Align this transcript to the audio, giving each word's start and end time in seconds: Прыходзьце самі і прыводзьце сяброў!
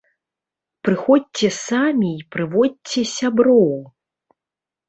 Прыходзьце 0.87 1.47
самі 1.57 2.09
і 2.21 2.25
прыводзьце 2.37 2.99
сяброў! 3.17 3.71